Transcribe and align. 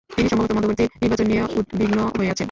তিনি 0.09 0.27
সম্ভবত 0.29 0.51
মধ্যবর্তী 0.53 0.85
নির্বাচন 1.01 1.27
নিয়ে 1.27 1.43
উদ্বিগ্ন 1.59 1.99
হয়ে 2.17 2.31
আছেন। 2.31 2.39